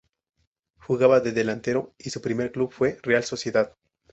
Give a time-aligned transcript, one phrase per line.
[0.79, 3.75] Jugaba de delantero y su primer club fue Real Sociedad.